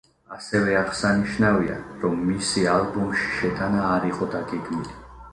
ასევე 0.35 0.71
აღსანიშნავია, 0.77 1.75
რომ 2.03 2.23
მისი 2.29 2.63
ალბომში 2.75 3.27
შეტანა 3.41 3.83
არ 3.91 4.07
იყო 4.13 4.29
დაგეგმილი. 4.37 4.97